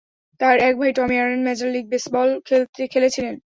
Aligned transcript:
তাঁর 0.39 0.55
এক 0.67 0.73
ভাই, 0.79 0.91
Tommie 0.93 1.15
Aaron, 1.17 1.39
major 1.47 1.69
league 1.73 1.85
baseball 1.91 2.29
খেলেছিলেন। 2.91 3.35